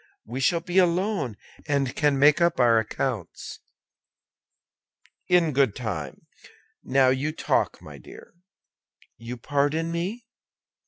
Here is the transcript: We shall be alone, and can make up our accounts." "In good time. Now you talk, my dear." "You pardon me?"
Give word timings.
We 0.25 0.39
shall 0.39 0.61
be 0.61 0.79
alone, 0.79 1.37
and 1.67 1.95
can 1.95 2.17
make 2.17 2.41
up 2.41 2.59
our 2.59 2.79
accounts." 2.79 3.59
"In 5.27 5.51
good 5.53 5.75
time. 5.75 6.25
Now 6.83 7.09
you 7.09 7.31
talk, 7.31 7.79
my 7.83 7.99
dear." 7.99 8.33
"You 9.17 9.37
pardon 9.37 9.91
me?" 9.91 10.25